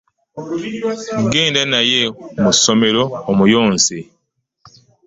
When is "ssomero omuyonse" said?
2.55-3.95